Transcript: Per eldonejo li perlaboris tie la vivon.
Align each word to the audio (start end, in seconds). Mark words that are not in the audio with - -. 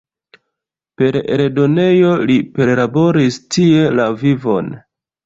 Per 1.01 1.17
eldonejo 1.35 2.09
li 2.31 2.37
perlaboris 2.55 3.37
tie 3.57 3.85
la 4.01 4.07
vivon. 4.23 4.73